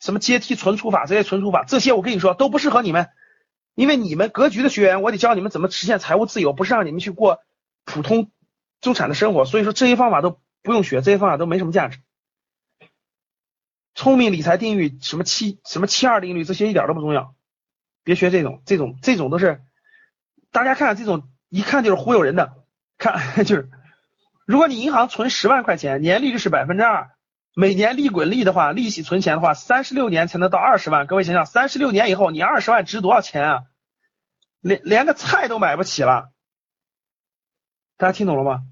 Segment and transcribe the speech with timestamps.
[0.00, 3.10] 什么阶梯存储法这些存储法，这些我跟你说都不适合你们，
[3.74, 7.40] 因为你们格局的学员，我得教你们怎么实现财务自由，不是让你们去过
[7.84, 8.30] 普通
[8.80, 11.98] 中产的生活，所以说这些方法都不用学，这些方法都没什么价值。
[13.94, 17.34] 聪明理财定律，什么七什么七二定律，这些一点都不重要，
[18.02, 19.60] 别学这种，这种这种都是
[20.50, 22.54] 大家看这种一看就是忽悠人的，
[22.96, 23.68] 看 就是
[24.46, 27.10] 如果你银行存十万块钱，年利率是百分之二。
[27.54, 31.06] 每年利滚利的话，利息存钱的话，三十六年才能到二十万。
[31.06, 33.62] 各位想想，三十六年以后，你二十万值多少钱啊？
[34.60, 36.30] 连连个菜都买不起了。
[37.96, 38.62] 大家听懂了吗？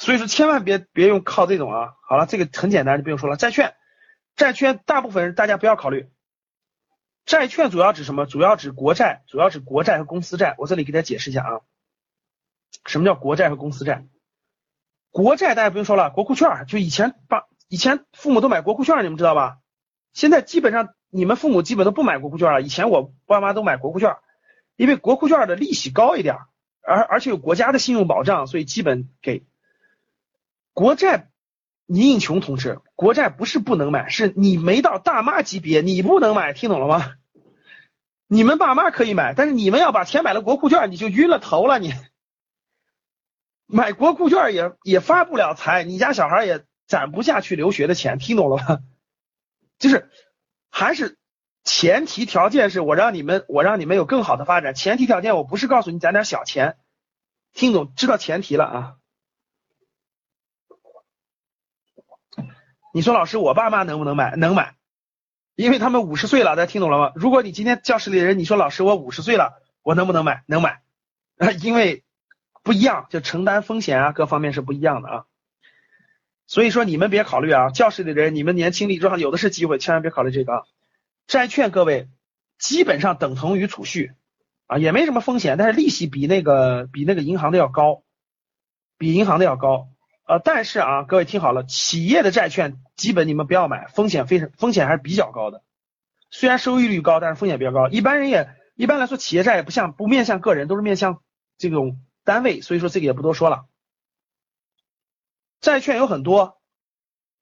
[0.00, 1.94] 所以说，千万别别用靠这种啊。
[2.08, 3.36] 好了，这个很简单，就不用说了。
[3.36, 3.74] 债券，
[4.34, 6.10] 债券大部分人大家不要考虑。
[7.24, 8.26] 债券主要指什么？
[8.26, 10.56] 主要指国债，主要指国债和公司债。
[10.58, 11.60] 我这里给大家解释一下啊，
[12.84, 14.06] 什么叫国债和公司债？
[15.10, 17.46] 国债大家不用说了，国库券就以前把。
[17.68, 19.58] 以前父母都买国库券，你们知道吧？
[20.14, 22.62] 现在基本上你们父母基本都不买国库券了。
[22.62, 24.16] 以前我爸妈都买国库券，
[24.74, 26.38] 因为国库券的利息高一点，
[26.82, 29.44] 而而且有国家的信用保障，所以基本给。
[30.72, 31.28] 国债
[31.84, 37.14] 倪应琼同志，国债不是不能买，是你没到大妈级别，你不能买，听懂了吗？
[38.28, 41.78] 你们爸妈可以买，但是你们要把钱买了国库券，你就晕了头了。
[41.78, 41.92] 你
[43.66, 46.64] 买国库券也也发不了财，你家小孩也。
[46.88, 48.80] 攒不下去留学的钱，听懂了吗？
[49.78, 50.10] 就是
[50.70, 51.18] 还是
[51.62, 54.74] 前提条件是我让你们，我让你们有更好的发展。
[54.74, 56.78] 前提条件我不是告诉你攒点小钱，
[57.52, 58.96] 听懂知道前提了啊？
[62.94, 64.34] 你说老师，我爸妈能不能买？
[64.36, 64.74] 能买，
[65.54, 67.12] 因为他们五十岁了，大家听懂了吗？
[67.14, 70.42] 如果你今天教室里的人，你说老师我五十岁了，我能不能买？
[70.46, 70.82] 能买，
[71.62, 72.02] 因为
[72.62, 75.26] 不一样，就承担风险啊，各方面是不一样的啊。
[76.48, 80.62] 所以说你们别考虑啊，教室里的人，你们年轻力壮，有的是机会，千万别考虑这个啊。
[81.26, 82.08] 债券各位
[82.58, 84.12] 基本上等同于储蓄
[84.66, 88.02] 啊，也没什么风险，但是利息比那个比那个银行的要高，
[88.96, 89.88] 比银行的要高。
[90.26, 95.62] 呃，但是啊，各位听好了，企业的债券基本你们不要买，风险非常风险还是比较高的。
[96.30, 97.88] 虽然收益率高，但是风险比较高。
[97.88, 101.20] 一般人也一般来说，企业债也不像不面向个人，都是面向
[101.58, 103.66] 这种单位，所以说这个也不多说了。
[105.68, 106.56] 债券有很多，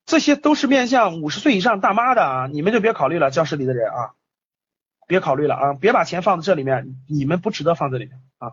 [0.05, 4.11] 这些都是面向五十岁以上大妈的啊，你们就别考虑了，教室里的人啊，
[5.07, 8.51] 别考虑了啊，别把钱放在这里面，你们不值得放这里面啊。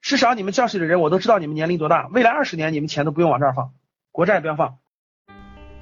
[0.00, 3.74] 至少你们教室里的人，我都知道你们年龄多大，未来二十年你们钱都不用往这儿放，
[4.12, 4.78] 国债不要放。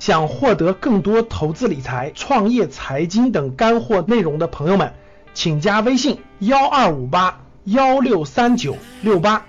[0.00, 4.92] 想获得更多投资理财、创业、财经等干货内容的朋友们，
[5.34, 9.46] 请加微信幺二五八幺六三九六八。